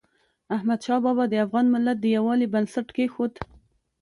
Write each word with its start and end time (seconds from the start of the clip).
احمدشاه 0.55 0.99
بابا 1.05 1.23
د 1.29 1.33
افغان 1.45 1.65
ملت 1.73 1.97
د 2.01 2.05
یووالي 2.15 2.47
بنسټ 2.53 2.87
کېښود. 2.97 3.33